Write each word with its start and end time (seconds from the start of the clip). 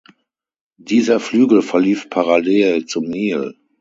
Dieser 0.81 1.19
Flügel 1.19 1.61
verlief 1.61 2.09
parallel 2.09 2.87
zum 2.87 3.03
Nil. 3.03 3.53